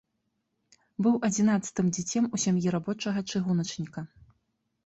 [1.07, 4.01] Быў адзінаццатым дзіцем у сям'і рабочага-чыгуначніка.